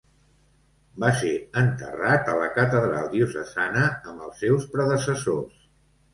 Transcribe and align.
Va 1.03 1.11
ser 1.19 1.33
enterrat 1.61 2.31
a 2.33 2.39
la 2.39 2.47
catedral 2.57 3.11
diocesana 3.13 3.85
amb 3.93 4.27
els 4.31 4.43
seus 4.47 4.67
predecessors. 4.75 5.63